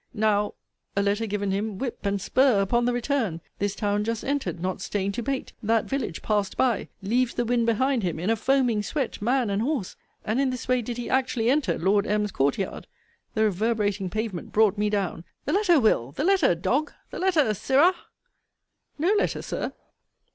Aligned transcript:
Now 0.15 0.55
[a 0.97 1.03
letter 1.03 1.27
given 1.27 1.51
him] 1.51 1.77
whip 1.77 2.07
and 2.07 2.19
spur 2.19 2.59
upon 2.59 2.85
the 2.85 2.91
return. 2.91 3.39
This 3.59 3.75
town 3.75 4.03
just 4.03 4.23
entered, 4.23 4.59
not 4.59 4.81
staying 4.81 5.11
to 5.11 5.21
bait: 5.21 5.53
that 5.61 5.85
village 5.85 6.23
passed 6.23 6.57
by: 6.57 6.89
leaves 7.03 7.35
the 7.35 7.45
wind 7.45 7.67
behind 7.67 8.01
him; 8.01 8.17
in 8.19 8.31
a 8.31 8.35
foaming 8.35 8.81
sweat 8.81 9.21
man 9.21 9.51
and 9.51 9.61
horse. 9.61 9.95
And 10.25 10.41
in 10.41 10.49
this 10.49 10.67
way 10.67 10.81
did 10.81 10.97
he 10.97 11.07
actually 11.07 11.51
enter 11.51 11.77
Lord 11.77 12.07
M.'s 12.07 12.31
courtyard. 12.31 12.87
The 13.35 13.43
reverberating 13.43 14.09
pavement 14.09 14.51
brought 14.51 14.75
me 14.75 14.89
down 14.89 15.23
The 15.45 15.53
letter, 15.53 15.79
Will.! 15.79 16.13
The 16.13 16.23
letter, 16.23 16.55
dog! 16.55 16.91
The 17.11 17.19
letter, 17.19 17.53
Sirrah! 17.53 17.93
No 18.97 19.13
letter, 19.19 19.43
Sir! 19.43 19.71